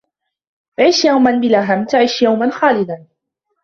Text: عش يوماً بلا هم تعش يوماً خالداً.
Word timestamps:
عش 0.79 1.05
يوماً 1.05 1.31
بلا 1.31 1.73
هم 1.73 1.85
تعش 1.85 2.21
يوماً 2.21 2.49
خالداً. 2.51 3.05